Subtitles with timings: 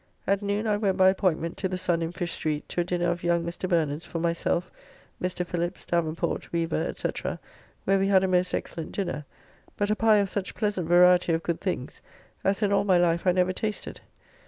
[0.25, 3.11] At noon I went by appointment to the Sun in Fish Street to a dinner
[3.11, 3.69] of young Mr.
[3.69, 4.71] Bernard's for myself,
[5.21, 5.45] Mr.
[5.45, 7.07] Phillips, Davenport, Weaver, &c.,
[7.85, 9.25] where we had a most excellent dinner,
[9.77, 12.01] but a pie of such pleasant variety of good things,
[12.43, 14.01] as in all my life I never tasted.